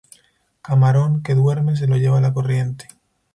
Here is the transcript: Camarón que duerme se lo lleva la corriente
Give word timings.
Camarón 0.63 1.21
que 1.21 1.35
duerme 1.35 1.75
se 1.75 1.85
lo 1.85 1.95
lleva 1.95 2.19
la 2.21 2.33
corriente 2.33 2.87